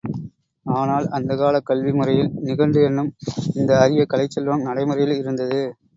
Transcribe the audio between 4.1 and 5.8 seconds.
கலைச் செல்வம் நடைமுறையில் இருந்தது.